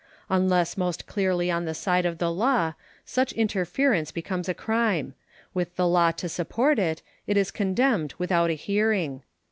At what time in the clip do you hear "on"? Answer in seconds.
1.51-1.65